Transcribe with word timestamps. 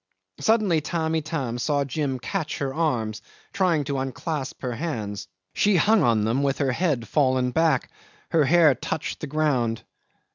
'Suddenly 0.39 0.81
Tamb' 0.81 1.13
Itam 1.13 1.59
saw 1.59 1.83
Jim 1.85 2.17
catch 2.17 2.57
her 2.57 2.73
arms, 2.73 3.21
trying 3.53 3.83
to 3.83 3.99
unclasp 3.99 4.63
her 4.63 4.71
hands. 4.73 5.27
She 5.53 5.75
hung 5.75 6.01
on 6.01 6.23
them 6.25 6.41
with 6.41 6.57
her 6.57 6.71
head 6.71 7.07
fallen 7.07 7.51
back; 7.51 7.91
her 8.31 8.45
hair 8.45 8.73
touched 8.73 9.19
the 9.19 9.27
ground. 9.27 9.83